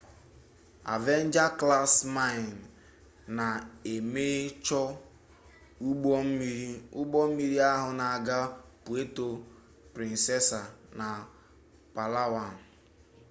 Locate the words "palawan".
11.95-12.55